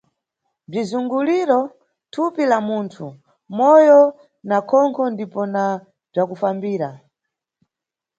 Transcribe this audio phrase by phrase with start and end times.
[0.71, 1.59] Bzizunguliro,
[2.11, 3.05] thupi la munthu,
[3.57, 4.01] Moyo
[4.49, 5.63] na Khonkho ndipo na
[6.11, 6.89] bzakufambira.